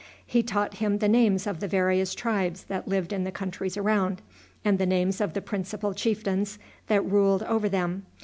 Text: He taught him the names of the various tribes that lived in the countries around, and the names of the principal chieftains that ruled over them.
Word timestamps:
He 0.25 0.41
taught 0.41 0.77
him 0.77 0.97
the 0.97 1.07
names 1.07 1.45
of 1.45 1.59
the 1.59 1.67
various 1.67 2.15
tribes 2.15 2.63
that 2.63 2.87
lived 2.87 3.13
in 3.13 3.23
the 3.23 3.31
countries 3.31 3.77
around, 3.77 4.19
and 4.65 4.79
the 4.79 4.87
names 4.87 5.21
of 5.21 5.33
the 5.35 5.43
principal 5.43 5.93
chieftains 5.93 6.57
that 6.87 7.05
ruled 7.05 7.43
over 7.43 7.69
them. 7.69 8.07